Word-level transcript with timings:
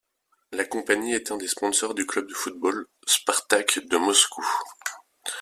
La 0.51 0.65
compagnie 0.65 1.13
est 1.13 1.29
un 1.31 1.37
des 1.37 1.47
sponsors 1.47 1.93
du 1.93 2.07
club 2.07 2.27
de 2.27 2.33
footbal 2.33 2.85
Spartak 3.05 3.85
de 3.87 3.97
Moscou. 3.97 4.43